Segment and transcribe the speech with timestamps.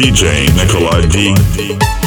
[0.00, 1.99] DJ Nikolai D.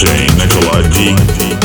[0.00, 1.59] Jane Nicolai D.